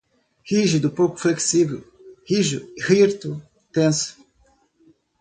[0.45, 1.83] rígido, pouco flexível,
[2.27, 3.39] rijo, hirto,
[3.71, 4.17] teso